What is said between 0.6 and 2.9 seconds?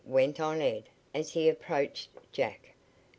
Ed as he approached Jack.